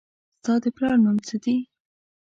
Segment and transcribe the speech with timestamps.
[0.39, 1.55] ستا د پلار نوم څه دي